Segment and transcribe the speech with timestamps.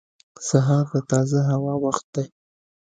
[0.49, 2.25] •سهار د تازه هوا وخت دی.